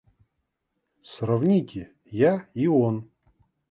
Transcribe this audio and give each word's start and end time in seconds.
Сравните: 1.03 1.85
я 2.11 2.35
и– 2.55 2.67
он! 2.85 3.03